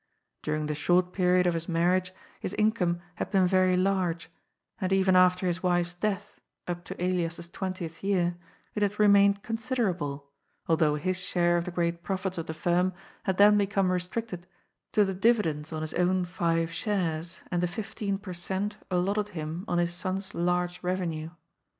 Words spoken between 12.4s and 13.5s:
the firm had